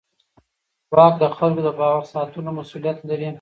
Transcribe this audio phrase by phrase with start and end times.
[0.93, 3.29] واک د خلکو د باور ساتلو مسؤلیت لري.